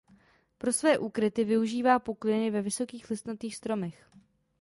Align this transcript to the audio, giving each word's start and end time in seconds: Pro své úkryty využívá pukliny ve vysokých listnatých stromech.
Pro 0.57 0.73
své 0.73 0.97
úkryty 0.97 1.43
využívá 1.43 1.99
pukliny 1.99 2.51
ve 2.51 2.61
vysokých 2.61 3.09
listnatých 3.09 3.55
stromech. 3.55 4.09